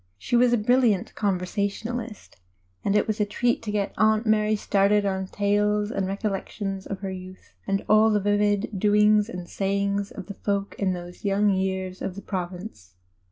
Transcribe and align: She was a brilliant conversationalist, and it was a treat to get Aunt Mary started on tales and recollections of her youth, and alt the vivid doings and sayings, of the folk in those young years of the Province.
She 0.17 0.35
was 0.35 0.51
a 0.51 0.57
brilliant 0.57 1.13
conversationalist, 1.13 2.37
and 2.83 2.95
it 2.95 3.05
was 3.05 3.19
a 3.19 3.23
treat 3.23 3.61
to 3.61 3.71
get 3.71 3.93
Aunt 3.99 4.25
Mary 4.25 4.55
started 4.55 5.05
on 5.05 5.27
tales 5.27 5.91
and 5.91 6.07
recollections 6.07 6.87
of 6.87 7.01
her 7.01 7.11
youth, 7.11 7.53
and 7.67 7.85
alt 7.87 8.13
the 8.13 8.19
vivid 8.19 8.79
doings 8.79 9.29
and 9.29 9.47
sayings, 9.47 10.09
of 10.09 10.25
the 10.25 10.33
folk 10.33 10.73
in 10.79 10.93
those 10.93 11.23
young 11.23 11.51
years 11.51 12.01
of 12.01 12.15
the 12.15 12.23
Province. 12.23 12.95